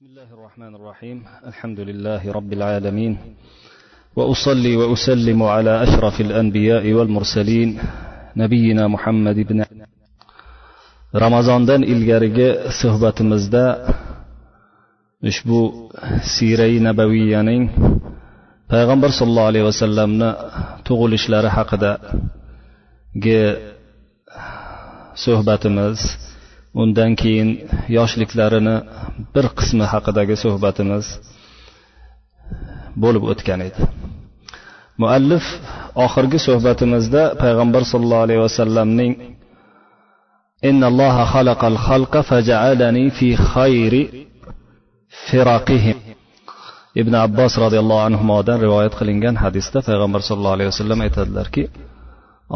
[0.00, 1.18] بسم الله الرحمن الرحيم.
[1.46, 3.12] الحمد لله رب العالمين.
[4.16, 7.78] وأصلي وأسلم على أشرف الأنبياء والمرسلين
[8.36, 9.64] نبينا محمد بن
[11.14, 12.48] رمضان دن الجارجة
[12.80, 13.66] صحبة مزدا
[15.22, 15.92] مشبو
[16.38, 17.62] سيري نبويانين
[18.72, 20.10] پیغمبر صلى الله عليه وسلم
[20.84, 21.92] تغول اشلار حق دا
[23.20, 23.36] جي
[25.14, 26.29] صحبة مزدا
[26.81, 27.49] undan keyin
[27.97, 28.75] yoshliklarini
[29.33, 31.05] bir qismi haqidagi suhbatimiz
[33.03, 33.81] bo'lib o'tgan edi
[35.01, 35.45] muallif
[36.05, 39.13] oxirgi suhbatimizda payg'ambar sollallohu alayhi vasallamning
[40.69, 43.93] إن الله خلق الخلق فجعلني في خير
[45.29, 45.97] فرقهم
[47.01, 51.63] ibn abbos roziyallohu anhudan rivoyat qilingan hadisda payg'ambar sallallohu alayhi vasallam aytadilarki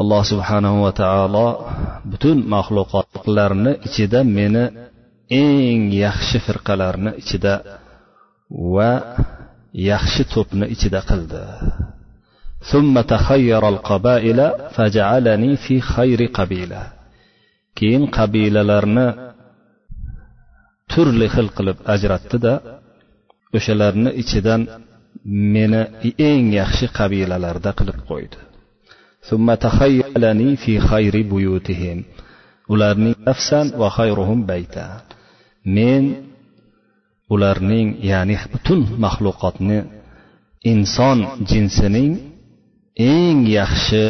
[0.01, 1.47] alloh subhanahu va taolo
[2.11, 4.63] butun maxluqotlarni ichida meni
[5.41, 7.53] eng yaxshi firqalarni ichida
[8.75, 8.91] va
[9.89, 11.43] yaxshi to'pni ichida qildi
[12.71, 14.39] ثم تخير القبائل
[14.75, 16.83] فجعلني في خير قبيله
[17.79, 19.07] keyin qabilalarni
[20.91, 22.53] turli xil qilib ajratdida
[23.57, 24.61] o'shalarni ichidan
[25.53, 25.81] meni
[26.29, 28.37] eng yaxshi qabilalarda qilib qo'ydi
[32.72, 34.84] Ularning nafsan va xayruhum bayta
[35.76, 36.04] men
[37.34, 39.78] ularning ya'ni butun maxluqotni
[40.72, 41.18] inson
[41.50, 42.12] jinsining
[43.12, 44.04] eng yaxshi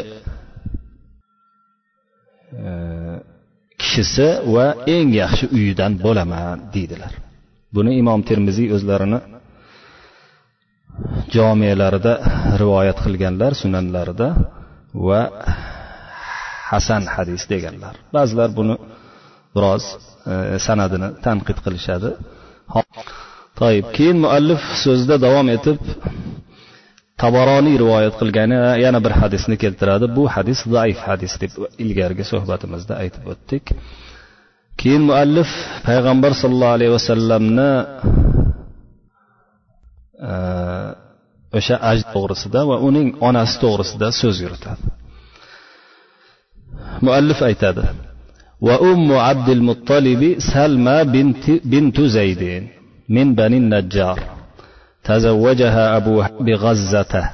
[2.68, 2.70] e,
[3.80, 7.12] kishisi va eng yaxshi uyidan bo'laman deydilar.
[7.74, 9.20] Buni imom termiziy o'zlarini
[11.34, 12.12] jomelarida
[12.60, 14.28] rivoyat qilganlar sunanlarida
[14.94, 15.22] va
[16.70, 17.94] hasan hadis deganlar.
[18.14, 18.76] Ba'zilar buni
[19.54, 19.84] biroz
[20.32, 20.34] e,
[20.66, 22.10] sanadini tanqid qilishadi.
[23.60, 25.78] Toib keyin muallif so'zida davom etib
[27.22, 30.06] taboroniy rivoyat qilgani e, yana bir hadisni keltiradi.
[30.16, 31.52] Bu hadis zaif hadis deb
[31.84, 33.64] ilgargi suhbatimizda aytib o'tdik.
[34.80, 35.50] Keyin muallif
[35.88, 37.70] payg'ambar sollallohu alayhi vasallamni
[40.30, 40.32] e,
[41.56, 44.82] o'sha aj to'g'risida va uning onasi to'g'risida so'z yuritadi.
[47.04, 47.84] Muallif aytadi
[48.60, 52.68] وأم عبد المطلب سلمى بنت, بنت زيد
[53.08, 54.18] من بني النجار
[55.04, 57.30] تزوجها أبوها بغزة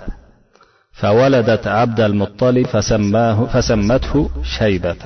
[0.92, 5.04] فولدت عبد المطلب فسماه فسمته شيبة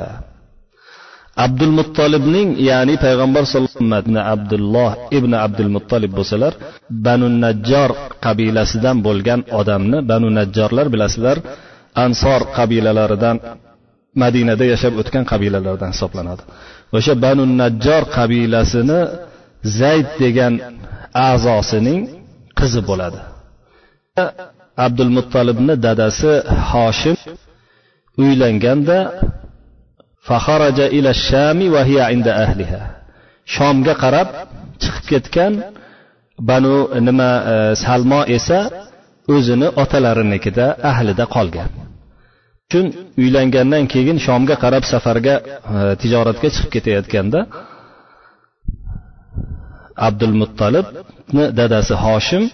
[1.37, 6.53] abdul muttolibning ya'ni payg'ambar sallallohu alayhi vasallam abdulloh ibn abdul muttolib bo'lsalar
[7.07, 7.91] banu najjor
[8.25, 11.37] qabilasidan bo'lgan odamni banu najjorlar bilasizlar
[12.05, 13.37] ansor qabilalaridan
[14.23, 16.43] madinada yashab o'tgan qabilalardan hisoblanadi.
[16.97, 19.01] O'sha banu najjor qabilasini
[19.81, 20.53] zayd degan
[21.29, 22.01] a'zosining
[22.59, 23.21] qizi bo'ladi.
[24.87, 26.33] Abdul muttolibni dadasi
[26.71, 27.17] hoshim
[28.23, 28.99] uylanganda
[30.29, 32.81] faxaraja ila shami va hiya inda ahliha
[33.55, 34.29] shomga qarab
[34.83, 35.53] chiqib ketgan
[36.49, 36.75] banu
[37.07, 38.59] nima e, salmo esa
[39.35, 41.71] o'zini otalarinikida ahlida qolgan
[42.67, 42.87] uchun
[43.23, 45.35] uylangandan keyin shomga qarab safarga
[45.75, 47.41] e, tijoratga chiqib ketayotganda
[50.09, 52.45] abdul muttolibni dadasi hoshim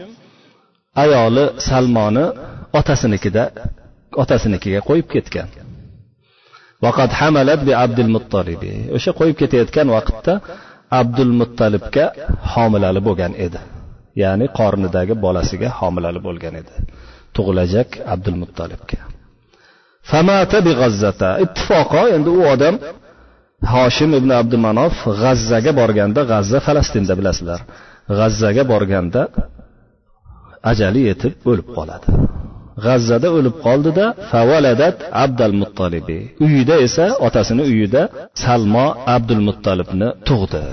[1.02, 2.24] ayoli salmoni
[2.78, 3.42] otasinikida
[4.22, 5.48] otasinikiga qo'yib ketgan
[6.84, 10.32] vaqat hamalat bi abdul muttolibi o'sha qo'yib ketayotgan vaqtda
[11.00, 12.04] abdul muttalibga
[12.52, 13.60] homilali bo'lgan edi.
[14.22, 16.74] Ya'ni qornidagi bolasiga homilali bo'lgan edi.
[17.36, 19.00] Tug'ilajak abdul muttolibga
[20.10, 21.28] famata bi g'azzata.
[21.44, 22.74] Ittifoqo endi u odam
[23.74, 27.60] hoshim ibn abdumanof g'azzaga borganda g'azza falastinda bilasizlar.
[28.18, 29.22] G'azzaga borganda
[30.70, 32.08] ajali yetib o'lib qoladi.
[32.85, 38.01] g'azzada o'lib qoldida favaladat abdul muttolibi uyida esa otasini uyida
[38.43, 38.85] salmo
[39.15, 40.63] abdul muttolibni tug'di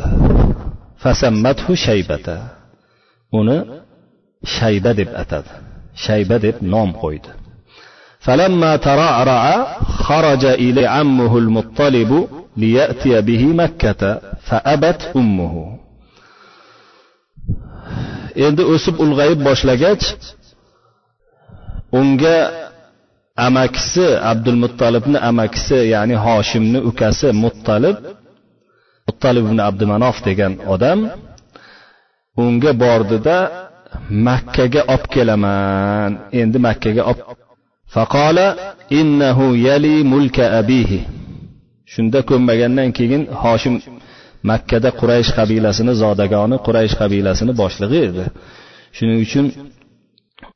[1.03, 2.37] fasammathu shaybata
[3.39, 3.59] uni
[4.57, 5.53] shayba deb atadi
[6.05, 7.31] shayba deb nom qo'ydi
[8.27, 9.45] فلما ترعرع
[10.07, 12.11] خرج إلى عمه المطلب
[12.57, 14.03] ليأتي به مكة
[14.49, 15.55] فأبت أمه
[18.47, 20.05] endi o'sib ulg'ayib boshlagach
[21.92, 22.36] unga
[23.36, 27.98] amakisi abdul muttolibni amakisi ya'ni hoshimni ukasi muttalib
[29.08, 31.00] muttalib ibn abdumanof degan odam
[32.44, 33.38] unga bordida
[34.28, 36.12] makkaga olib kelaman
[36.42, 37.38] endi makkaga olib
[37.96, 38.48] faqola
[39.00, 41.00] innahu yali mulka abihi.
[41.94, 43.76] Shunda ko'nmagandan keyin hoshim
[44.50, 48.26] makkada quraysh qabilasini zodagoni quraysh qabilasini boshlig'i edi.
[48.96, 49.46] Shuning uchun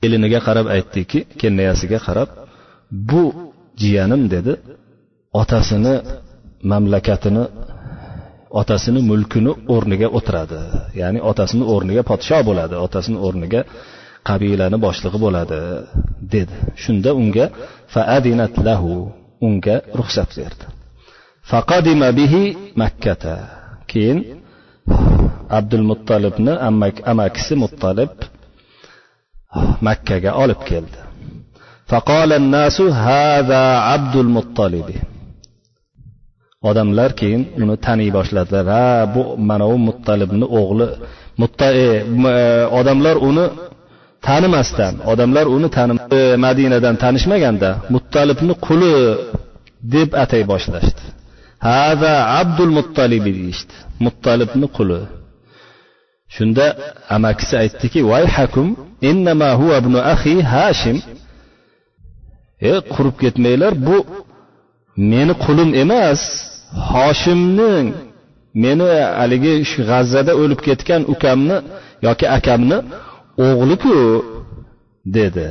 [0.01, 2.29] keliniga qarab aytdiki kennayasiga qarab
[3.09, 3.23] bu
[3.81, 4.53] jiyanim dedi.
[5.41, 5.93] Otasini
[6.71, 7.43] mamlakatini
[8.59, 10.59] otasini mulkini o'rniga o'tiradi.
[11.01, 13.61] Ya'ni otasini o'rniga podsho bo'ladi otasini o'rniga
[14.29, 15.59] qabilani boshlig'i bo'ladi
[16.33, 16.55] dedi.
[16.83, 17.45] Shunda unga
[17.93, 18.91] faadinat lahu
[19.47, 20.65] unga ruxsat berdi.
[21.51, 22.43] Faqadima bihi
[22.81, 23.35] makkata.
[23.91, 24.19] Keyin
[25.57, 26.53] abdul muttalibni
[27.11, 28.13] amakisi muttalib
[29.87, 30.97] makkaga olib keldi.
[36.69, 38.65] Odamlar keyin uni taniy boshladilar.
[38.75, 40.87] Ha bu mana manavi muttalibni o'g'li
[41.41, 41.85] mutta e,
[42.33, 43.45] e, odamlar uni
[44.27, 48.93] tanimasdan odamlar uni tanimadi, e, madinadan tanishmaganda muttalibni quli
[49.93, 51.03] deb atay boshlashdi.
[51.69, 53.75] Hada abdul muttalibi deyishdi.
[54.05, 54.99] Muttalibni quli.
[56.35, 56.65] Shunda
[57.15, 58.67] amakisi aytdiki vay hakum
[59.09, 60.97] innama huwa ibnu akhi hashim
[62.71, 63.97] e qurib ketmanglar bu
[65.11, 66.21] meni qulim emas
[66.91, 67.87] hoshimning
[68.63, 68.87] meni
[69.19, 71.57] haligi shu g'azzada o'lib ketgan ukamni
[72.07, 72.77] yoki akamni
[73.47, 73.97] o'g'liku
[75.15, 75.49] dedi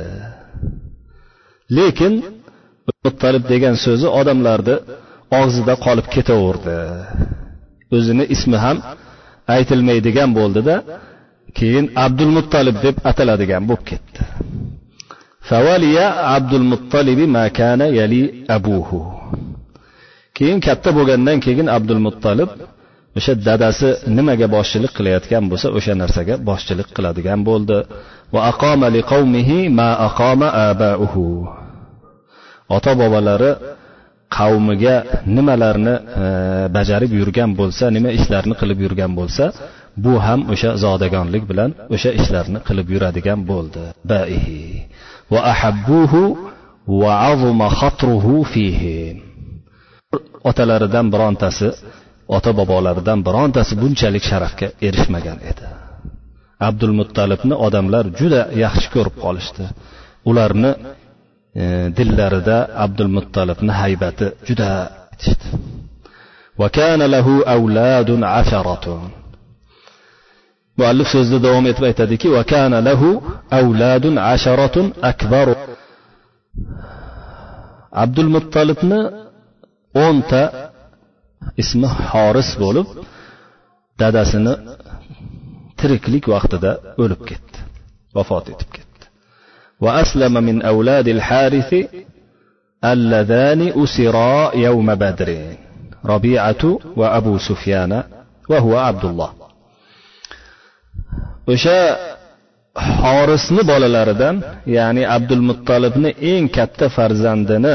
[1.77, 2.13] lekin
[3.05, 4.75] muttalib degan so'zi odamlarni
[5.39, 6.77] og'zida qolib ketaverdi
[7.95, 8.77] o'zini ismi ham
[9.55, 10.75] aytilmaydigan bo'ldida
[11.57, 14.19] keyin abdul muttolib deb ataladigan bo'lib ketdi.
[15.49, 16.05] Favaliya
[16.35, 18.21] abdul muttalibi makana yali
[18.57, 18.99] abuhu.
[20.37, 22.49] Keyin katta bo'lgandan keyin abdul muttolib
[23.17, 27.77] o'sha dadasi nimaga boshchilik qilayotgan bo'lsa o'sha narsaga boshchilik qiladigan bo'ldi.
[28.33, 31.27] Va aqoma liqavmihi ma aqoma abauhu.
[32.75, 33.51] Ota bobolari
[34.37, 34.95] qavmiga
[35.35, 36.25] nimalarni e,
[36.75, 39.45] bajarib yurgan bo'lsa nima ishlarni qilib yurgan bo'lsa
[40.04, 43.82] bu ham o'sha zodagonlik bilan o'sha ishlarni qilib yuradigan bo'ldi
[44.12, 44.62] baihi
[45.32, 46.22] va ahabbuhu
[47.00, 48.98] va azuma khatruhu fihi
[50.50, 51.68] otalaridan birontasi
[52.36, 55.66] ota bobolaridan birontasi bunchalik sharafga erishmagan edi
[56.68, 59.64] abdul muttalibni odamlar juda yaxshi ko'rib qolishdi
[60.30, 60.72] ularni
[61.60, 61.64] e,
[61.98, 64.68] dillarida abdul muttalibni haybati juda
[65.12, 65.48] yetishdi
[66.58, 67.26] وكان له
[67.56, 68.86] أولاد عشرة
[70.77, 73.21] مؤلف سوزد دوم اثبات ذكي وكان له
[73.53, 75.55] أولاد عشرة أكبر.
[77.93, 78.77] عبد المطلب
[79.95, 80.69] اونتا
[81.59, 82.87] اسمه حارس بولب.
[83.99, 84.57] دادا سنة
[85.77, 87.55] تركلك وقت دا أولب كت.
[88.15, 89.09] وفات كت.
[89.81, 91.75] وأسلم من أولاد الحارث
[92.85, 95.55] اللذان أسرا يوم بدر.
[96.05, 98.03] ربيعة وأبو سفيان
[98.49, 99.40] وهو عبد الله.
[101.53, 101.77] O'sha
[103.03, 104.35] horisni bolalaridan
[104.77, 107.73] ya'ni abdul muttolibni eng katta farzandini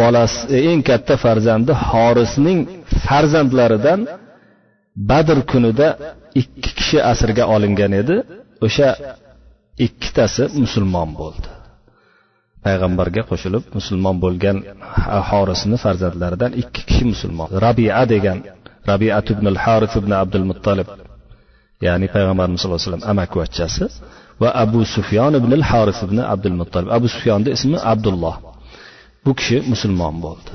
[0.00, 2.58] bolasi e, eng katta farzandi horisning
[3.06, 4.00] farzandlaridan
[5.10, 5.88] badr kunida
[6.40, 8.16] ikki kishi asrga olingan edi.
[8.66, 8.88] O'sha
[9.86, 11.48] ikkitasi musulmon bo'ldi.
[12.64, 14.56] Payg'ambarga qo'shilib musulmon bo'lgan
[15.30, 17.48] horisni farzandlaridan ikki kishi musulmon.
[17.64, 18.38] Rabia degan
[18.90, 20.88] rabiat ibn al haris ibn abdul muttolib
[21.86, 23.84] ya'ni payg'ambarimiz sallallohu alayhi vasallam amakivachchasi
[24.42, 28.34] va abu sufyon ibn al haris ibn abdul muttolib abu sufyonni ismi abdulloh
[29.24, 30.52] bu kishi musulmon bo'ldi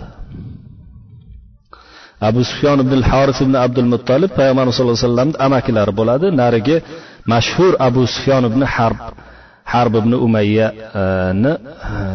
[2.22, 6.28] abu sufyon ibn haris ibn abdul muttolib payg'ambarimiz sallallohu alayhi vasallamni amakilari bo'ladi.
[6.42, 6.78] Narigi
[7.34, 8.98] mashhur abu sufyon ibn harb
[9.74, 11.58] harb ibn umayyani e,
[11.94, 12.06] e,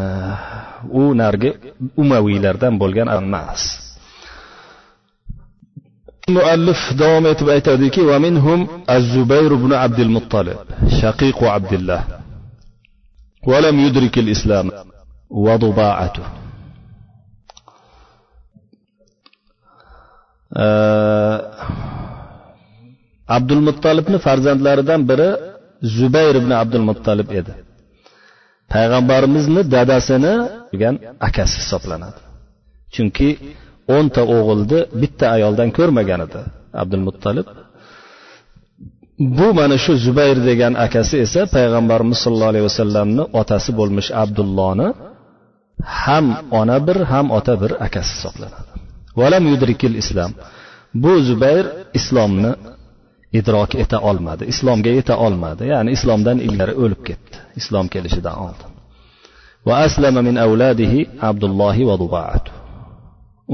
[1.00, 1.50] u narigi
[2.02, 3.62] umaviylardan bo'lgan emas.
[6.35, 8.59] muallif davom etib aytadiki va minhum
[8.95, 10.57] az-zubayr ibn abdul muttalib
[10.99, 12.01] shaqiq abdullah
[13.51, 14.67] ولم يدرك الإسلام
[15.45, 16.25] وضباعته
[23.37, 25.29] abdul muttolibni farzandlaridan biri
[25.97, 27.53] zubayr ibn abdul muttolib edi
[28.73, 30.33] payg'ambarimizni dadasini
[30.71, 30.95] degan
[31.27, 32.19] akasi hisoblanadi
[32.93, 33.29] chunki
[33.96, 36.40] o'nta o'g'ilni bitta ayoldan ko'rmagan edi
[36.82, 37.46] abdulmuttalib.
[39.38, 44.88] Bu mana shu zubayr degan akasi esa payg'ambarimiz sollallohu alayhi vasallamni otasi bo'lmish abdullohni
[46.02, 46.26] ham
[46.60, 48.70] ona bir ham ota bir akasi hisoblanadi.
[49.20, 50.32] Valam yudrikil islom
[51.02, 51.64] bu zubayr
[51.98, 52.52] islomni
[53.38, 55.62] idrok eta olmadi islomga yeta olmadi.
[55.72, 58.70] Ya'ni islomdan ilgari o'lib ketdi islom kelishidan oldin.
[59.66, 62.61] Va aslama min avladihi abdullohi va dubaatu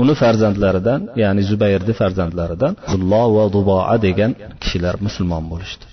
[0.02, 5.86] uni farzandlaridan ya'ni zubayrni farzandlaridan abdulloh va duboa degan kishilar musulmon bo'lishdi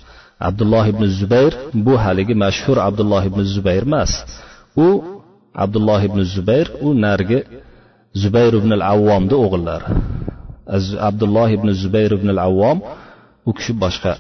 [0.49, 1.53] abdulloh ibn zubayr
[1.87, 4.13] bu haligi mashhur abdulloh ibn zubayr emas
[4.87, 4.89] u
[5.65, 7.41] abdulloh ibn zubayr u narigi
[8.23, 9.87] zubayr ibn al avvomni o'g'illari
[11.09, 12.79] abdulloh ibn zubayr ibn al avvom
[13.49, 14.13] u kishi boshqa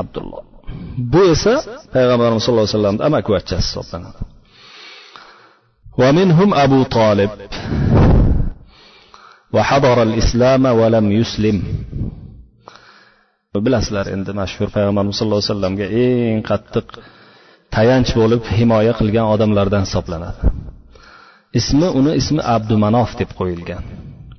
[0.00, 0.42] abdulloh
[1.12, 1.54] bu esa
[1.94, 4.20] payg'ambarimiz sallallohu alayhi vasallamni amakivachchasi hisoblanadi
[6.00, 7.30] ومنهم أبو طالب
[9.52, 11.58] وحضر الإسلام ولم يسلم
[13.64, 16.86] bilasizlar endi mashhur payg'ambarimiz sallallohu alayhi vasallamga eng qattiq
[17.74, 20.40] tayanch bo'lib himoya qilgan odamlardan hisoblanadi
[21.60, 23.82] ismi uni ismi abdumanof deb qo'yilgan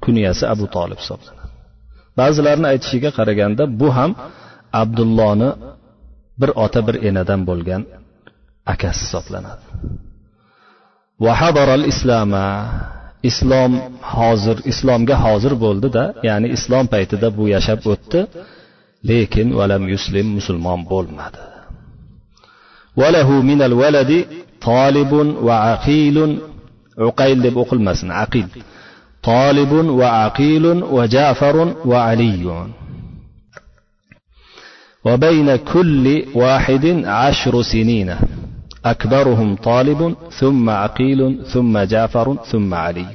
[0.04, 1.50] kunyasi abu tolib hisoblanadi
[2.20, 4.12] ba'zilarni aytishiga qaraganda bu ham
[4.82, 5.50] abdullohni
[6.42, 7.82] bir ota bir enadan bo'lgan
[8.74, 9.64] akasi hisoblanadi
[11.26, 12.46] vahadaral islama
[13.30, 13.72] islom
[14.16, 18.20] hozir islomga hozir bo'ldida ya'ni islom paytida bu yashab o'tdi
[19.10, 21.42] lekin valam yuslim musulmon bo'lmadi
[23.00, 24.20] valahu minal valadi
[24.68, 26.32] tolibun va aqilun
[27.10, 28.48] uqayl deb o'qilmasin aqil
[29.30, 32.70] tolibun va aqilun va jafarun va aliyun
[35.08, 36.06] وبين كل
[36.42, 38.10] واحد عشر سنين
[38.86, 43.08] أكبرهم طالب ثم عقيل ثم جعفر ثم علي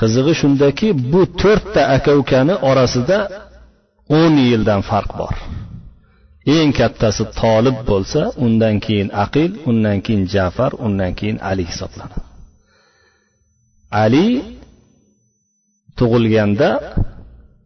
[0.00, 3.18] qizig'i shundaki bu to'rtta aka ukani orasida
[4.20, 5.34] o'n yildan farq bor
[6.56, 12.20] eng kattasi tolib bo'lsa undan keyin aqil undan keyin jafar undan keyin ali hisoblanadi
[14.04, 14.26] ali
[15.98, 16.70] tug'ilganda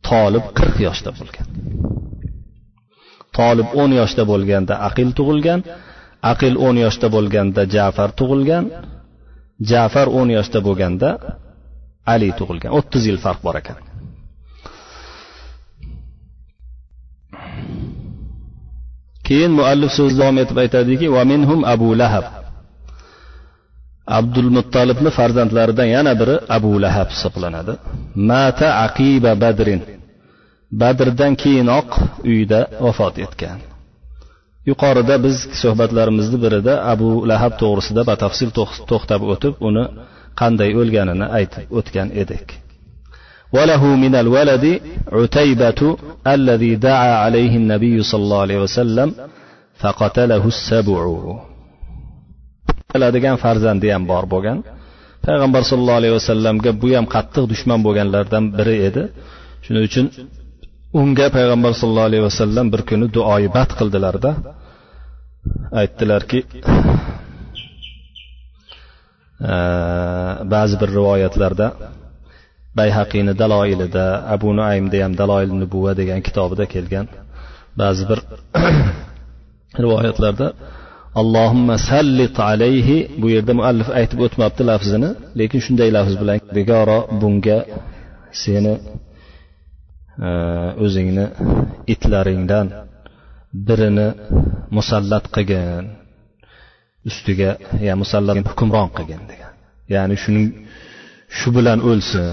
[0.08, 1.46] tolib qirq yoshda bo'lgan
[3.38, 5.60] tolib o'n yoshda bo'lganda aqil tug'ilgan
[6.31, 8.65] aqil o'n yoshda bo'lganda jafar tug'ilgan
[9.71, 11.09] jafar o'n yoshda bo'lganda
[12.13, 12.71] ali tug'ilgan.
[12.79, 13.77] O'ttiz yil farq bor ekan.
[19.27, 22.25] Keyin muallif so'z davom etib aytadiki va minhum abu lahab.
[24.19, 27.73] Abdul muttalibni farzandlaridan yana biri abu lahab hisoblanadi.
[28.29, 29.81] Mata aqiba badrin.
[30.81, 31.89] Badrdan keyinoq
[32.31, 33.59] uyda vafot etgan.
[34.70, 38.50] yuqorida biz suhbatlarimizni birida abu lahab to'g'risida batafsil
[38.90, 39.84] to'xtab o'tib uni
[40.40, 42.46] qanday o'lganini aytib o'tgan edik
[43.56, 44.66] وله من الولد
[45.18, 45.80] عتيبة
[46.36, 49.08] الذي دعا عليه النبي صلى الله عليه وسلم
[49.82, 51.02] فقتله السبع
[52.92, 54.58] qiladigan farzandi ham bor bo'lgan
[55.26, 59.02] payg'ambar sollallohu alayhi vasallamga bu ham qattiq dushman bo'lganlardan biri edi
[59.64, 60.06] shuning uchun
[61.01, 64.31] unga payg'ambar sollallohu alayhi vasallam bir kuni duoibat qildilarda
[65.81, 66.39] aytdilarki
[70.53, 71.67] ba'zi bir rivoyatlarda
[72.79, 77.05] bayhaqiyni daloilida abu nuaymda ham daloil nubuva degan kitobida kelgan
[77.81, 78.19] ba'zi bir
[79.83, 80.47] rivoyatlarda
[81.21, 87.59] allohimma sallit alayhi bu yerda muallif aytib o'tmabdi lafzini lekin shunday lafz bilan begoro bunga
[88.43, 88.73] seni
[90.85, 91.25] o'zingni
[91.93, 92.67] itlaringdan
[93.67, 94.07] birini
[94.77, 95.85] musallat qilgin
[97.09, 97.51] ustiga
[97.87, 99.53] ya musallat hukmron qilgin degan.
[99.93, 100.47] Ya'ni shuning
[101.37, 102.27] shu bilan o'lsin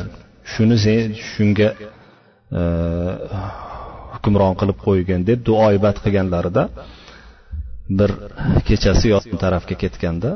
[0.53, 1.69] shuni sen shunga
[2.59, 2.63] e,
[4.15, 6.65] hukmron qilib qo'ygin deb duoibat qilganlarida
[7.99, 8.11] bir
[8.69, 10.31] kechasi yon tarafga ketganda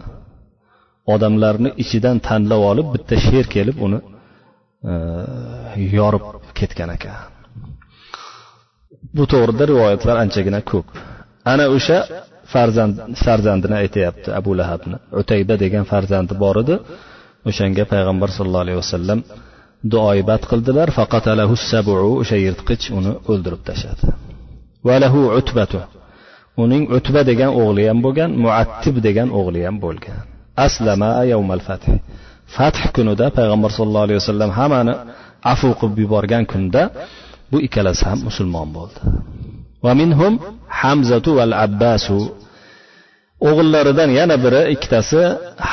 [1.15, 4.01] odamlarni ichidan tanlab olib bitta sher kelib uni
[4.91, 4.93] e,
[5.99, 6.25] yorib
[6.59, 7.38] ketgan ekan.
[9.19, 10.87] Bu to'g'rida rivoyatlar anchagina ko'p.
[11.53, 11.99] Ana o'sha
[12.53, 12.95] farzand
[13.25, 14.97] farzandini aytyapti abu lahabni.
[15.21, 16.75] Utayba degan farzandi bor edi.
[17.49, 19.19] O'shanga payg'ambar sollallohu alayhi vasallam
[19.93, 20.89] duoibat qildilar.
[20.99, 24.05] Faqatalahu sabu o'sha yirtqich uni o'ldirib tashladi.
[24.89, 25.81] Valahu utbatu.
[26.63, 30.19] Uning utba degan o'g'li ham bo'lgan muattib degan o'g'li ham bo'lgan.
[30.67, 31.87] Aslama yawmal fath.
[32.57, 34.95] Fath kunida payg'ambar sollallohu alayhi vasallam hammani
[35.53, 36.83] afu qilib yuborgan kunda
[37.51, 39.01] bu ikkalasi ham musulmon bo'ldi
[39.85, 40.35] va minhum
[40.81, 42.19] hamzatu val abbasu
[43.49, 45.21] o'g'illaridan yana biri ikkitasi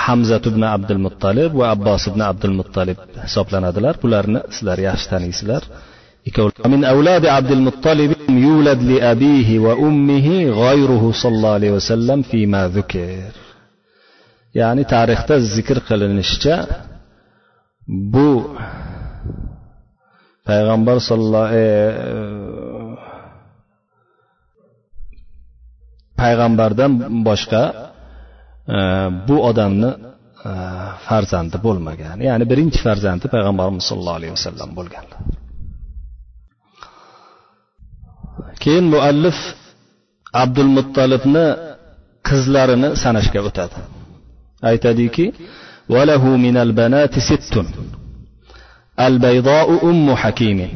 [0.03, 5.63] hamzat ibn abdul muttalib va abbos ibn abdul muttalib hisoblanadilar bularni sizlar yaxshi taniysizlar
[6.73, 13.31] من أولاد عبد المطلب يولد لأبيه وأمه غيره صلى الله عليه وسلم فيما ذكر
[14.55, 16.55] يعني تاريخ ذكر قلنشچا
[17.87, 18.29] bu
[20.49, 21.65] payg'ambar sallallohu e,
[26.21, 26.91] payg'ambardan
[27.27, 27.63] boshqa
[28.75, 28.77] e,
[29.27, 29.91] bu odamni
[30.49, 30.51] e,
[31.07, 32.17] farzandi bo'lmagan.
[32.27, 35.05] Ya'ni birinchi farzandi payg'ambarimiz sollallohu alayhi vasallam bo'lgan.
[38.63, 39.37] Keyin muallif
[40.43, 41.45] abdul muttalibni
[42.29, 43.77] qizlarini sanashga o'tadi.
[44.71, 45.25] Aytadiki
[45.93, 47.67] valahu minal banati sittun.
[49.00, 50.68] البيضاء أم حكيم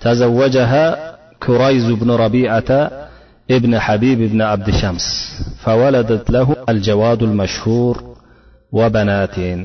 [0.00, 2.70] تزوجها كريز بن ربيعة
[3.50, 5.06] ابن حبيب بن عبد شمس
[5.64, 8.16] فولدت له الجواد المشهور
[8.72, 9.60] وبناتين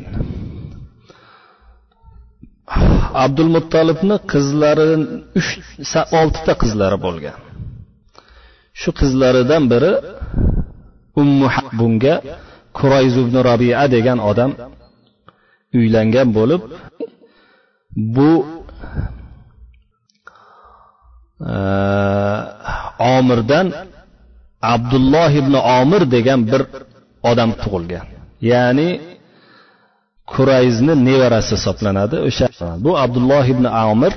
[3.26, 4.88] abdulmuttolibni qizlari
[6.20, 7.38] oltita qizlari bo'lgan
[8.82, 9.92] shu qizlaridan biri
[11.22, 11.48] ummu
[11.80, 12.16] bunga
[12.78, 14.52] kurayz ibn robia degan odam
[15.80, 16.62] uylangan bo'lib
[17.97, 18.33] bu
[21.41, 21.57] e,
[23.17, 23.67] omirdan
[24.75, 26.63] abdulloh ibn omir degan bir
[27.31, 28.07] odam tug'ilgan.
[28.51, 28.91] Ya'ni
[30.33, 32.47] kurayzni nevarasi hisoblanadi o'sha
[32.85, 34.13] bu abdulloh ibn omir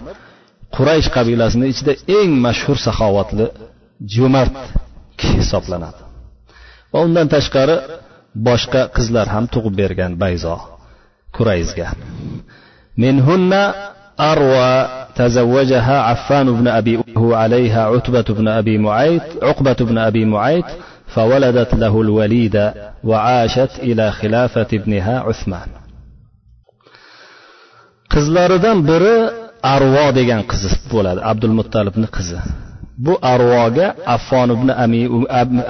[0.76, 3.46] quraysh qabilasini ichida eng mashhur saxovatli
[4.14, 4.56] jo'mard
[5.20, 6.02] kishi hisoblanadi.
[6.92, 7.76] Va undan tashqari
[8.48, 10.56] boshqa qizlar ham tug'ib bergan bayzo
[11.36, 11.88] kurayzga
[12.97, 13.75] minhunna
[14.19, 20.65] arwa تزوجها عفان بن أبي هو عليها عتبة بن أبي معيط عقبة بن أبي معيط
[21.07, 22.73] فولدت له الوليد
[23.05, 25.69] وعاشت إلى خلافة ابنها عثمان
[28.15, 29.17] qizlaridan biri
[29.75, 32.39] arvo degan qizi bo'ladi abdul muttalibni qizi
[33.05, 35.01] bu arvoga affon ibn ami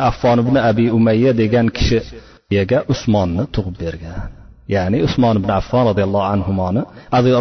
[0.09, 4.38] affon ibn abi umayya degan kishiga usmonni tug'ib bergan
[4.75, 6.83] ya'ni usmon ibn affon roziyallohu anhumoni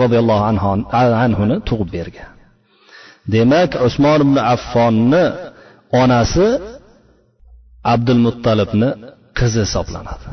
[0.05, 0.43] roziyallohu
[1.25, 2.31] anhuni tug'ib bergan
[3.33, 5.23] demak usmon ibn affonni
[6.01, 6.47] onasi
[7.93, 8.89] abdul muttalibni
[9.39, 10.25] qizi hisoblanadi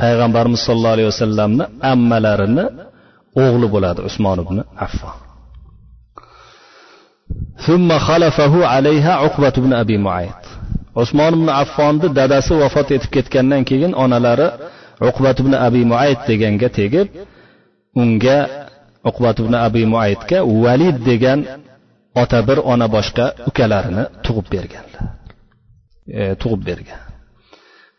[0.00, 2.64] payg'ambarimiz sollallohu alayhi vasallamni ammalarini
[3.44, 5.16] o'g'li bo'ladi usmon ibn affon
[7.66, 10.42] ثم خلفه عليها عقبة بن أبي معيط
[11.02, 14.48] usmon ibn affonni dadasi vafot etib ketgandan keyin onalari
[15.09, 17.07] uqbat ibn abi muayd deganga tegib
[18.01, 18.37] unga
[19.09, 21.39] uqbat ibn abi muaydga valid degan
[22.21, 25.03] ota bir ona boshqa ukalarini tug'ib berganlar
[26.07, 27.01] e, tug'ib bergan.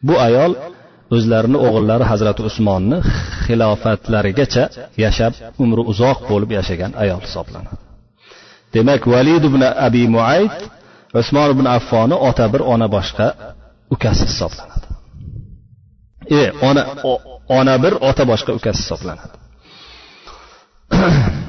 [0.07, 0.53] Bu ayol
[1.17, 2.99] o'zlarini o'g'illari hazrati usmonni
[3.47, 4.65] xilofatlarigacha
[5.05, 5.33] yashab
[5.65, 7.81] umri uzoq bo'lib yashagan ayol hisoblanadi.
[8.75, 10.57] Demak valid ibn abi muayd
[11.21, 13.27] usmon ibn affonni ota bir ona boshqa
[13.95, 14.87] ukasi hisoblanadi.
[16.40, 16.82] e ona
[17.58, 19.26] ona bir ota boshqa ukasi hisoblanadi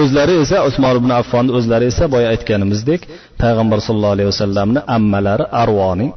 [0.00, 3.00] o'zlari esa usmon ibn affonni o'zlari esa boya aytganimizdek
[3.42, 6.10] payg'ambar sollallohu alayhi vasallamni ammalari arvoning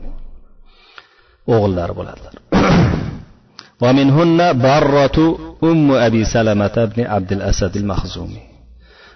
[1.54, 2.36] o'g'illari bo'ladilar
[3.84, 5.18] ومنهن برة
[5.70, 8.44] أم أبي سلمة بن عبد الأسد المخزومي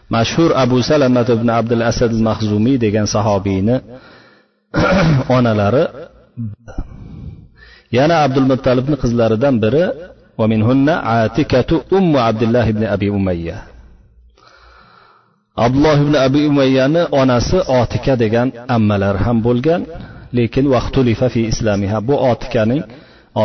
[0.09, 3.77] mashhur abu salamat ibn abdul asad al mahzumiy degan sahobiyni
[5.37, 5.85] onalari
[7.97, 9.85] yana abdul muttalibni qizlaridan biri
[10.41, 13.57] ومنهن عاتكة أم عبد الله بن أبي أمية
[15.65, 19.81] abdulloh ibn abi umayyani onasi otika degan ammalari ham bo'lgan
[20.37, 22.83] lekin vaqtulifa fi islamiha bu otikaning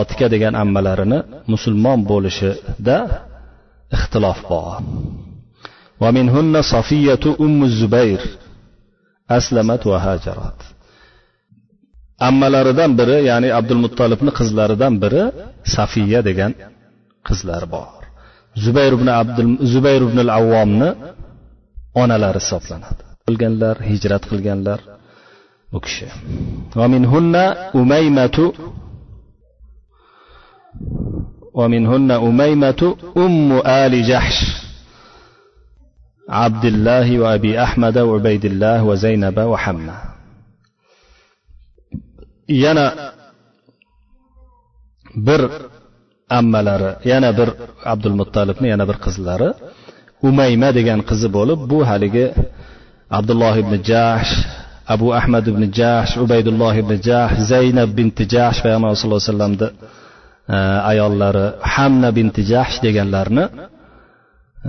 [0.00, 1.18] otika degan ammalarini
[1.52, 2.96] musulmon bo'lishida
[3.96, 4.74] ixtilof bor
[6.02, 8.20] ومنهن صفية أم الزبير
[9.38, 10.60] أسلمت وهاجرت
[12.28, 15.22] ammalaridan biri ya'ni abdul muttolibni qizlaridan biri
[15.76, 16.52] safiya degan
[17.28, 18.00] qizlari bor
[18.64, 20.88] zubayr ibn abdul zubayr ibn al avvomni
[22.02, 24.80] onalari hisoblanadi qilganlar hijrat qilganlar
[25.72, 26.08] bu kishi
[26.80, 27.34] ومنهن
[27.80, 28.38] أميمة
[31.54, 34.38] ومنهن أميمة أم آل جحش
[36.28, 40.07] عبد الله وأبي أحمد وعبيد الله وزينب وحمة
[42.63, 42.85] yana
[45.27, 45.41] bir
[46.39, 47.49] ammalari yana bir
[47.93, 49.49] abdul muttalibni yana bir qizlari.
[50.29, 52.25] Umayma degan qizi bo'lib bu haligi
[53.17, 54.33] abdulloh ibn jahsh
[54.93, 59.67] abu ahmad ibn jahsh ubaydulloh ibn jahsh zaynab binti jahsh payg'ambar sallallohu alayhi vasallamni
[60.55, 60.57] e,
[60.91, 63.45] ayollari hamna binti jahsh deganlarni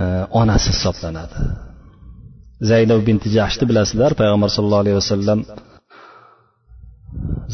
[0.01, 0.03] e,
[0.41, 1.37] onasi hisoblanadi.
[2.71, 5.39] Zaynab binti jahshni bilasizlar payg'ambar sallallohu alayhi vasallam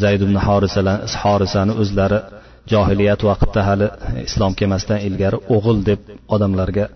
[0.02, 0.36] zayd ibn
[1.24, 2.20] horisani o'zlari
[2.72, 3.88] johiliyat vaqtida hali
[4.28, 6.00] islom kelmasdan ilgari o'g'il deb
[6.34, 6.86] odamlarga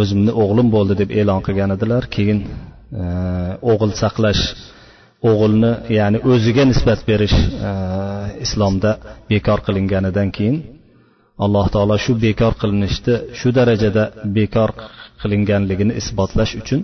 [0.00, 2.02] o'zimni o'g'lim bo'ldi deb e'lon qilgan edilar.
[2.16, 2.38] Keyin
[3.02, 3.04] e,
[3.72, 4.42] o'g'il saqlash
[5.30, 7.36] o'g'ilni ya'ni o'ziga nisbat berish
[7.68, 7.72] e,
[8.46, 8.90] islomda
[9.30, 10.56] bekor qilinganidan keyin
[11.44, 14.04] alloh taolo shu bekor qilinishni shu darajada
[14.38, 14.70] bekor
[15.22, 16.80] qilinganligini isbotlash uchun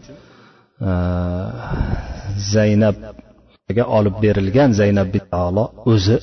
[0.89, 0.91] e,
[2.53, 2.97] zaynab
[3.99, 6.17] olib berilgan zaynab taolo o'zi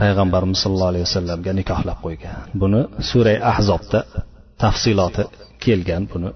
[0.00, 2.36] payg'ambarimiz sollallohu alayhi vasallamga nikohlab qo'ygan.
[2.60, 2.80] Buni
[3.10, 4.00] suray ahzobda
[4.62, 5.22] tafsiloti
[5.64, 6.02] kelgan.
[6.12, 6.30] Buni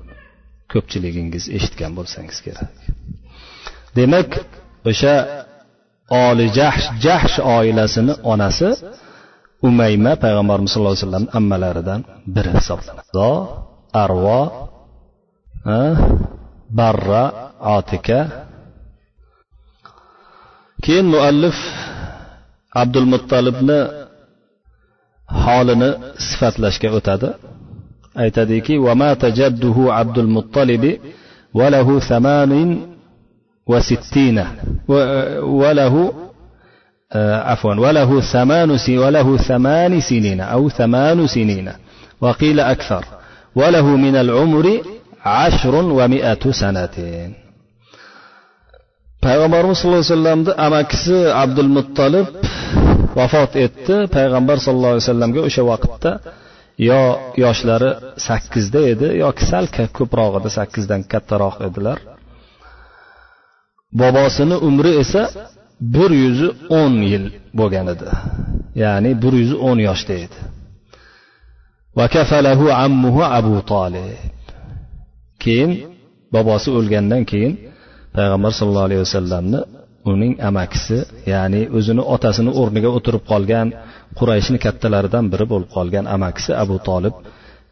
[0.73, 2.71] ko'pchiligingiz eshitgan bo'lsangiz kerak.
[3.97, 4.31] Demak
[4.91, 5.15] o'sha
[6.27, 8.69] olijahsh jahsh oilasini onasi
[9.69, 12.01] umayma payg'ambarimiz sallallohu alayhi vasallam ammalaridan
[12.35, 13.29] biri hisoblanadi.
[14.05, 14.41] Arvo
[16.79, 17.25] barra
[17.77, 18.19] otika
[20.83, 21.15] keyin
[29.91, 30.99] عبد المطلب
[31.55, 32.79] وله ثمان
[33.67, 34.45] وستين.
[35.43, 36.13] وله
[37.15, 41.73] عفوا وله ثمان وله ثمان سنين أو ثمان سنين.
[42.21, 43.05] وقيل أكثر
[43.57, 44.81] وله من العمر
[45.25, 46.97] عشر ومئة سنة.
[49.25, 52.27] Payg'ambarimiz sallallohu alayhi vasallamni amakisi abdul muttolib
[53.19, 53.95] vafot etdi.
[54.17, 56.11] Payg'ambar sallallohu alayhi vasallamga o'sha vaqtda
[56.89, 57.03] yo
[57.45, 57.91] yoshlari
[58.27, 59.65] sakkizda edi yoki sal
[59.99, 61.99] ko'proq edi sakkizdan kattaroq edilar.
[64.01, 65.23] Bobosini umri esa
[65.95, 66.41] bir yuz
[66.81, 67.25] o'n yil
[67.59, 68.09] bo'lgan edi.
[68.83, 70.39] Ya'ni bir yuz o'n yoshda edi.
[72.85, 74.19] Ammuhu abu tolib
[75.43, 75.73] keyin
[76.35, 77.55] bobosi o'lgandan keyin
[78.18, 79.60] payg'ambar sallallohu alayhi vasallamni
[80.12, 80.98] uning amakisi
[81.34, 83.68] ya'ni o'zini otasini o'rniga o'tirib qolgan
[84.20, 87.16] qurayshni kattalaridan biri bo'lib qolgan amakisi abu tolib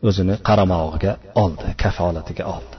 [0.08, 1.12] o'zini qaramog'iga
[1.44, 2.76] oldi kafolatiga oldi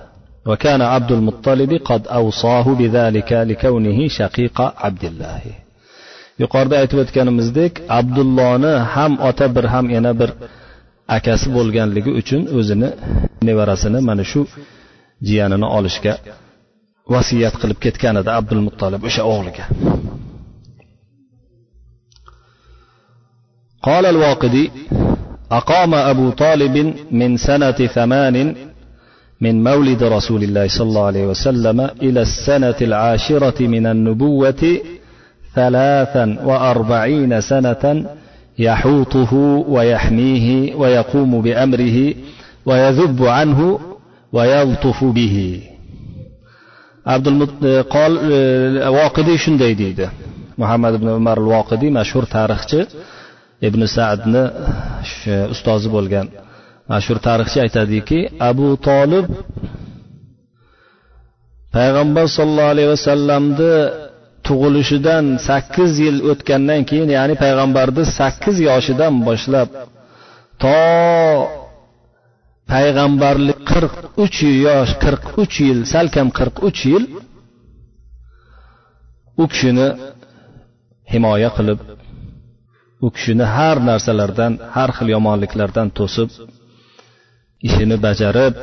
[0.51, 5.43] وكان عبد المطلب قد أوصاه بذلك لكونه شقيق عبد الله
[6.43, 10.31] yuqorida aytib o'tganimizdek abdullohni ham ota bir ham yana bir
[11.17, 12.89] akasi bo'lganligi uchun o'zini
[13.49, 14.41] nevarasini mana shu
[15.27, 16.13] jiyanini olishga
[17.14, 19.66] vasiyat qilib ketgan edi abdul muttolib o'sha o'g'liga
[23.84, 24.72] قال الواقدي
[25.52, 28.56] أقام أبو طالب من سنة ثمان
[29.42, 34.64] من مولد رسول الله صلى الله عليه وسلم إلى السنة العاشرة من النبوة
[35.56, 38.06] ثلاثا وأربعين سنة
[38.60, 39.34] يحوطه
[39.68, 42.14] ويحميه ويقوم بأمره
[42.66, 43.80] ويذب عنه
[44.34, 45.62] ويلطف به.
[47.16, 47.36] abdul
[47.96, 48.14] qol
[49.00, 50.06] voqidiy e, shunday deydi.
[50.62, 52.80] Muhammad ibn umar voqidiy mashhur tarixchi
[53.68, 54.44] ibn sadni
[55.32, 56.28] e, ustozi bo'lgan
[56.92, 59.26] mashhur tarixchi aytadiki abu tolib
[61.78, 63.74] payg'ambar sollallohu alayhi vasallamni
[64.48, 69.68] tug'ilishidan sakkiz yil o'tgandan keyin ya'ni payg'ambarni sakkiz yoshidan boshlab
[70.64, 70.78] to
[72.72, 77.04] payg'ambarlik qirq uch yosh qirq uch yil salkam qirq uch yil
[79.42, 79.88] u kishini
[81.12, 81.80] himoya qilib
[83.06, 86.30] u kishini har narsalardan har xil yomonliklardan to'sib
[87.68, 88.54] ishini bajarib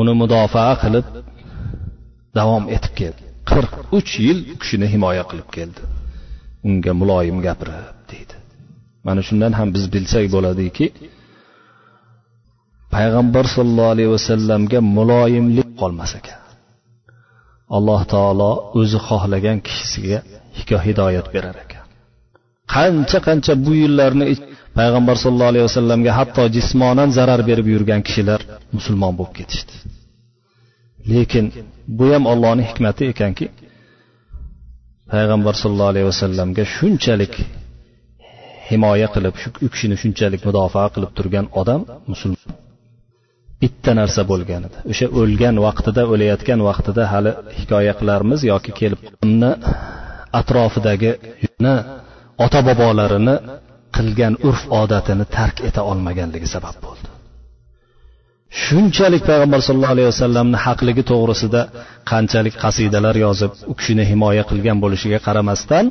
[0.00, 1.06] uni mudofaa qilib
[2.38, 3.22] davom etib keldi.
[3.50, 5.80] qirq uch yil u kishini himoya qilib keldi.
[6.68, 8.34] unga muloyim gapirib deydi.
[9.06, 10.86] Mana shundan ham biz bilsak bo'ladiki
[12.94, 16.40] payg'ambar sollallohu alayhi vasallamga muloyimlik qolmas ekan.
[17.76, 20.18] Alloh taolo o'zi xohlagan kishisiga
[20.86, 21.84] hidoyat berar ekan.
[22.74, 24.24] Qancha qancha bu yillarni
[24.78, 28.40] payg'ambar sollallohu alayhi vasallamga hatto jismonan zarar berib yurgan kishilar
[28.76, 29.74] musulmon bo'lib ketishdi.
[31.12, 31.46] Lekin
[31.98, 33.46] bu ham ollohni hikmati ekanki
[35.12, 37.34] payg'ambar sollallohu alayhi vasallamga shunchalik
[38.68, 41.80] himoya qilib shu u kishini shunchalik mudofaa qilib turgan odam
[42.12, 42.65] musulmon.
[43.62, 44.78] Bitta narsa bo'lgan edi.
[44.92, 49.52] O'sha o'lgan vaqtida o'layotgan vaqtida hali hikoya qilarmiz yoki kelib uni
[50.40, 51.10] atrofidagi
[52.44, 53.36] ota bobolarini
[53.96, 57.08] qilgan urf odatini tark eta olmaganligi sabab bo'ldi.
[58.64, 61.60] Shunchalik payg'ambar sallallohu alayhi vasallamni haqligi to'g'risida
[62.10, 65.84] qanchalik qasidalar yozib u kishini himoya qilgan bo'lishiga qaramasdan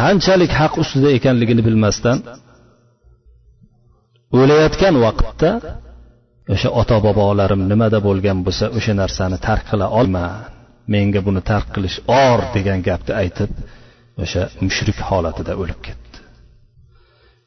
[0.00, 2.18] qanchalik haq ustida ekanligini bilmasdan
[4.40, 5.50] o'layotgan vaqtda
[6.52, 10.32] o'sha ota bobolarim nimada bo'lgan bo'lsa o'sha narsani tark qila olman.
[10.92, 13.50] Menga buni tark qilish or degan gapni aytib
[14.22, 16.18] o'sha mushrik holatida o'lib ketdi.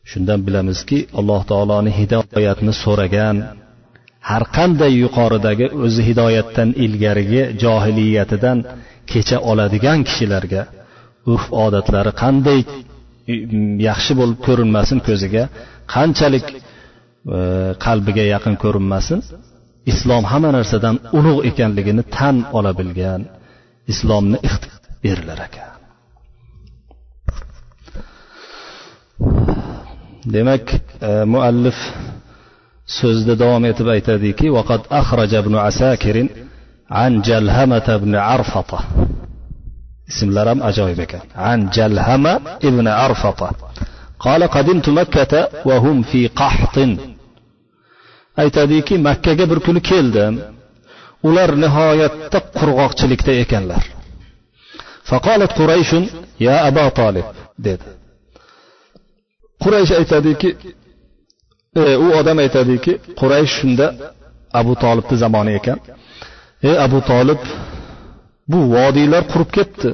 [0.10, 3.36] Shundan bilamizki alloh taoloni hidoyatni so'ragan
[4.30, 8.58] har qanday yuqoridagi o'zi hidoyatdan ilgarigi johiliyatidan
[9.12, 10.62] kecha oladigan kishilarga
[11.32, 12.60] urf odatlari qanday
[13.90, 15.44] yaxshi bo'lib ko'rinmasin ko'ziga
[15.96, 16.46] qanchalik
[17.85, 19.21] qalbiga yaqin ko'rinmasin
[19.93, 23.23] islom hamma narsadan ulug' ekanligini tan ola bilgan
[23.93, 24.39] islomni
[25.03, 25.71] berilar ekan
[30.35, 30.67] demak
[31.09, 31.79] e, muallif
[32.99, 36.29] so'zda davom etib aytadiki vaqad axraja ibn asakirin
[37.05, 38.81] an jalhamata ibn arfata
[40.11, 42.35] ismlar ham ajoyib ekan an jalhama
[42.69, 43.51] ibn arfata
[44.27, 46.77] قال قدمت مكة وهم في قحط
[48.42, 50.34] aytadiki makkaga bir kuni keldim.
[51.28, 53.84] Ular nihoyatda qurg'oqchilikda ekanlar.
[55.10, 56.04] Faqolat qurayshun
[56.46, 57.28] ya aba tolib
[57.68, 57.88] dedi.
[59.64, 60.50] Quraysh aytadiki
[61.82, 63.88] e, u odam aytadiki quraysh shunda
[64.60, 65.80] abu tolibni zamoni ekan.
[66.70, 67.42] Ey abu tolib
[68.52, 69.90] bu vodiylar qurib ketdi.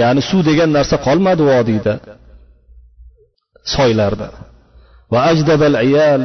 [0.00, 1.94] Ya'ni suv degan narsa qolmadi vodiyda
[3.74, 4.28] soylarda.
[5.12, 6.22] Va ajdabal ayal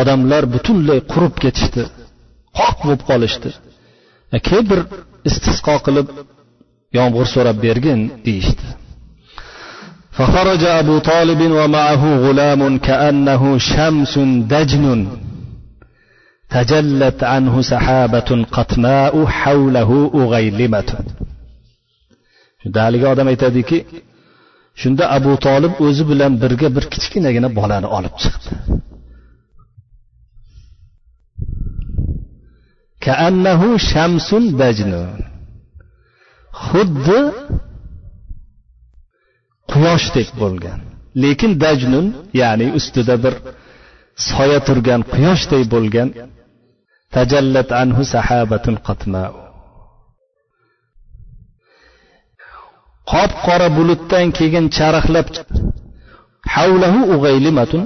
[0.00, 1.82] odamlar butunlay qurib ketishdi
[2.58, 3.50] qoq bo'lib qolishdi
[4.46, 4.80] keyin bir
[5.28, 6.08] istisqo qilib
[6.98, 8.66] yomg'ir so'rab bergin deyishdi
[10.18, 14.14] فخرج أبو طالب ومعه غلام كأنه شمس
[14.52, 14.86] دجن
[16.50, 19.90] تجلت عنه سحابة قطماء حوله
[20.22, 20.90] أغيلمة
[22.62, 23.78] shunda haligi odam aytadiki
[24.82, 28.50] shunda abu tolib o'zi bilan birga bir kichkinagina bolani olib chiqdi
[33.05, 35.09] Kaannahu shamsun dajnun
[36.65, 37.21] xuddi
[39.71, 40.79] quyoshdek bo'lgan
[41.23, 42.05] lekin dajnun
[42.41, 43.35] ya'ni ustida bir
[44.29, 46.09] soya turgan quyoshday bo'lgan
[47.15, 49.33] tajallat anhu sahabatun qatmau
[53.11, 55.27] qop qora bulutdan keyin charaqlab
[56.55, 57.81] havlahu ug'aylimatun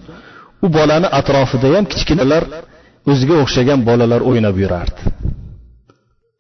[0.66, 2.44] u bolani atrofida ham kichkinalar
[3.11, 5.03] o'ziga o'xshagan bolalar o'ynab yurardi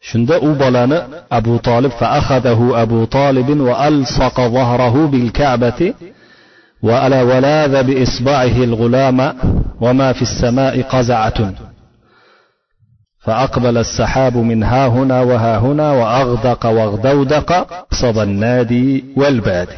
[0.09, 0.99] shunda u bolani
[1.38, 5.95] abu tolib فأخذه أبو طالب وألصق ظهره بالكعبة
[6.83, 9.19] وألا ولاذ بإصبعه الغلام
[9.81, 11.55] وما في السماء قزعة
[13.25, 17.51] فأقبل السحاب من ها هنا وها هنا وأغدق واغدودق
[18.01, 19.77] صب النادي والبادي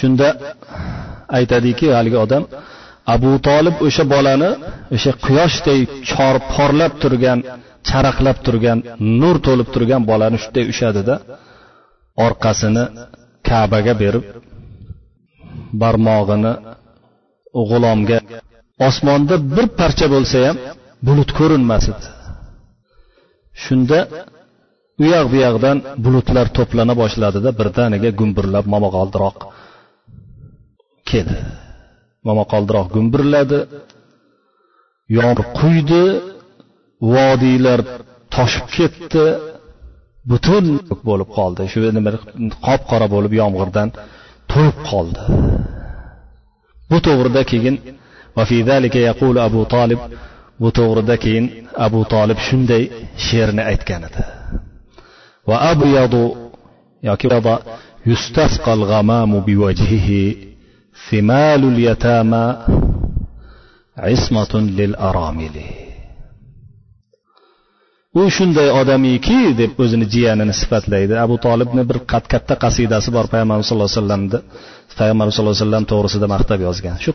[0.00, 0.28] shunda
[1.28, 2.42] aytadiki haligi odam
[3.13, 4.49] abu tolib o'sha bolani
[4.95, 7.39] o'sha quyoshday chor porlab turgan
[7.89, 8.77] charaqlab turgan
[9.21, 11.15] nur to'lib turgan bolani shunday ushladida
[12.25, 12.83] orqasini
[13.49, 14.25] kabaga berib
[15.81, 16.53] barmog'ini
[17.69, 18.19] g'ulomga
[18.87, 20.57] osmonda bir parcha bo'lsa ham
[21.07, 22.07] bulut ko'rinmas edi
[23.63, 23.99] shunda
[25.03, 29.37] u yoq bu yoqdan bulutlar to'plana boshladida birdaniga gumburlab momaqoldiroq
[31.09, 31.37] keldi.
[32.27, 33.59] momaqaldiroq gumburladi
[35.17, 36.05] yomg'ir quydi
[37.13, 37.79] vodiylar
[38.35, 39.25] toshib ketdi.
[40.31, 40.65] Butun
[41.07, 41.61] bo'lib qoldi.
[41.71, 42.11] Shu nima
[42.67, 43.89] qop qora bo'lib yomg'irdan
[44.51, 45.21] to'lib qoldi.
[46.89, 47.75] Bu to'g'rida keyin
[49.47, 50.01] abu tolib
[50.61, 51.45] bu to'g'rida keyin
[51.85, 52.83] abu tolib shunday
[53.25, 54.21] she'rni aytgan edi.
[55.49, 56.23] Va abyadu
[57.09, 57.27] yoki
[58.09, 60.48] yustasqal g'amamu biwajhihi
[61.10, 62.46] ثمال اليتامى
[63.98, 65.56] عصمة للأرامل
[68.14, 73.66] u shunday odamiki deb o'zini jiyanini sifatlaydi abu tolibni bir qat katta qasidasi bor payg'ambarimiz
[73.70, 74.38] sallallohu alayhi vasallamni
[74.98, 77.10] payg'ambarimiz sallallohu alayhi vasallam to'g'risida maqtab yozgan shu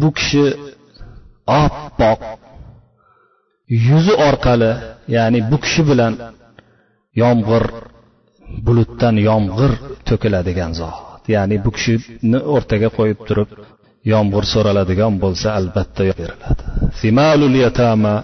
[0.00, 0.44] bu kishi
[1.62, 2.20] oppoq
[3.88, 4.70] yuzi orqali
[5.16, 6.12] ya'ni bu kishi bilan
[7.22, 7.64] yomg'ir
[8.65, 9.71] bulutdan yomg'ir
[10.07, 11.21] to'kiladigan zot.
[11.35, 13.49] Ya'ni bu kishini o'rtaga qo'yib turib
[14.13, 16.63] yomg'ir so'raladigan bo'lsa albatta beriladi
[17.01, 18.15] simalul yatama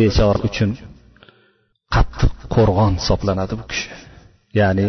[0.00, 0.70] bechora uchun
[1.94, 3.88] qattiq qo'rg'on hisoblanadi bu kishi.
[4.60, 4.86] Ya'ni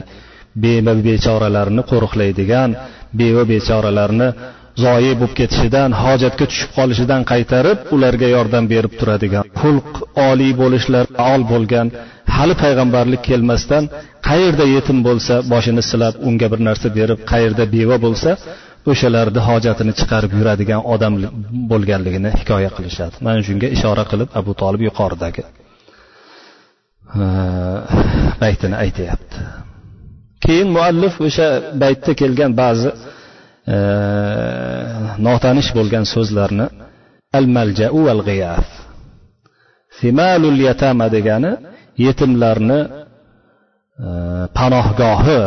[0.64, 2.70] beva bechoralarni qo'riqlaydigan
[3.20, 4.28] beva bechoralarni
[4.84, 9.92] zoyi bo'lib ketishidan hojatga tushib qolishidan qaytarib ularga yordam berib turadigan xulq
[10.30, 11.88] oliy bo'lishlar ol bo'lgan
[12.38, 13.84] hali payg'ambarlik kelmasdan
[14.30, 18.32] qayerda yetim bo'lsa boshini silab unga bir narsa berib qayerda beva bo'lsa
[18.92, 21.14] o'shalarni hojatini chiqarib yuradigan odam
[21.72, 23.16] bo'lganligini hikoya qilishadi.
[23.26, 25.44] Mana shunga ishora qilib abu tolib yuqoridagi
[28.44, 29.38] baytini aytyapti.
[30.44, 31.48] Keyin muallif o'sha
[31.84, 32.90] baytda kelgan ba'zi
[33.74, 33.78] e,
[35.28, 36.68] notanish bo'lgan so'zlarni
[37.38, 38.68] al maljau val g'iyaf
[40.00, 41.52] simalul yatama degani
[42.06, 42.80] yetimlarni
[44.06, 44.08] e,
[44.58, 45.40] panohgohi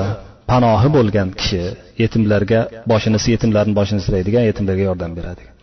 [0.51, 1.63] panohi bo'lgan kishi
[2.03, 5.55] yetimlarga boshini yetimlarni boshini silaydigan yetimlarga yordam beradigan.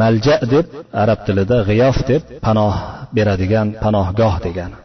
[0.00, 0.66] Malja deb
[1.02, 2.74] arab tilida g'iyof deb panoh
[3.16, 4.78] beradigan panohgoh degani.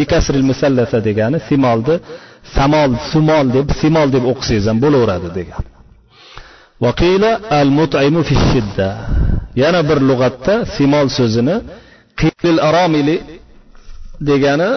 [0.00, 1.96] Bikasril musallasa degani simolni
[2.56, 5.64] samol sumol deb simol deb o'qisangiz ham bo'laveradi degan
[6.84, 8.88] vaqila al mut'imu fi shidda.
[9.62, 11.56] Yana bir lug'atda simol so'zini
[12.20, 13.16] qilil aromili
[14.28, 14.70] degani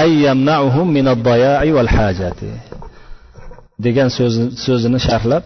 [0.00, 2.50] ay yamna'uhum min ad-daya'i wal hajati.
[3.86, 4.08] degan
[4.64, 5.44] so'zini sharhlab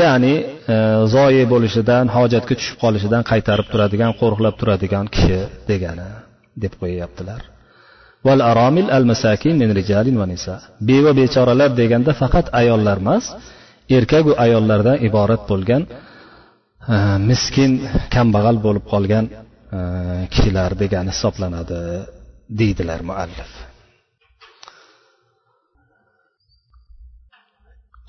[0.00, 0.34] ya'ni
[0.74, 0.76] e,
[1.14, 5.38] zoyi bo'lishidan hojatga tushib qolishidan qaytarib turadigan qo'riqlab turadigan kishi
[5.70, 6.08] degani
[6.62, 7.40] deb qo'yyaptilar.
[8.26, 10.54] Val aromil al masakin min rijalin va nisa.
[10.88, 13.24] Beva bechoralar deganda faqat ayollar emas
[13.98, 15.82] erkaku ayollardan iborat bo'lgan
[16.94, 16.96] e,
[17.30, 17.70] miskin
[18.14, 19.24] kambag'al bo'lib qolgan
[19.76, 19.78] e,
[20.32, 21.80] kishilar degani hisoblanadi.
[22.60, 23.52] Deydilar muallif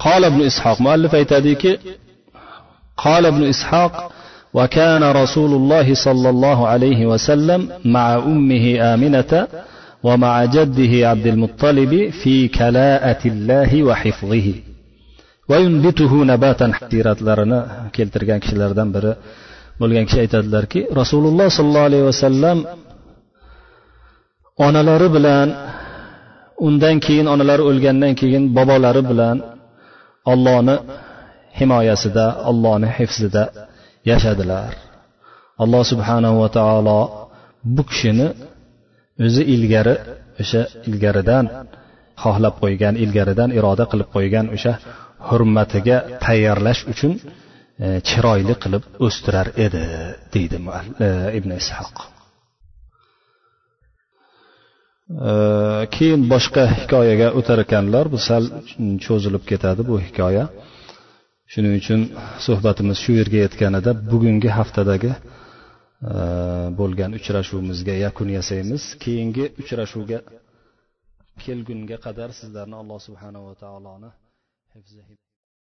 [0.05, 1.79] قال ابن إسحاق مؤلف أيتاديك
[2.97, 4.11] قال ابن إسحاق
[4.53, 9.47] وكان رسول الله صلى الله عليه وسلم مع أمه آمنة
[10.03, 14.47] ومع جده عبد المطلب في كلاءة الله وحفظه.
[15.49, 17.59] وينبته نباتا حتيرات لرنا
[17.95, 19.13] keltirgan kishilardan biri
[19.79, 22.57] bo'lgan kishi aytadilarki rasululloh sollallohu alayhi vasallam
[24.57, 25.47] onalari bilan
[26.67, 29.37] undan keyin onalari o'lgandan keyin bobolari bilan
[30.31, 30.75] ollohni
[31.59, 33.43] himoyasida ollohni hifzida
[34.11, 34.73] yashadilar.
[35.63, 36.99] Alloh subhanahu va taolo
[37.75, 38.27] bu kishini
[39.25, 39.95] o'zi ilgari
[40.41, 41.45] o'sha ilgaridan
[42.23, 44.73] xohlab qo'ygan ilgaridan iroda qilib qo'ygan o'sha
[45.27, 47.13] hurmatiga tayyorlash uchun
[47.83, 49.83] e, chiroyli qilib o'stirar edi
[50.33, 50.57] deydi
[51.37, 51.95] ibn ishoq
[55.95, 58.05] keyin boshqa hikoyaga o'tar ekanlar.
[58.13, 60.45] Bu sal mm, cho'zilib ketadi bu hikoya.
[61.51, 62.01] Shuning uchun
[62.45, 65.11] suhbatimiz shu yerga yetganida bugungi haftadagi
[66.79, 68.83] bo'lgan uchrashuvimizga yakun yasaymiz.
[69.03, 70.19] Keyingi uchrashuvga
[71.45, 74.09] kelgunga qadar sizlarni alloh subhanava taoloni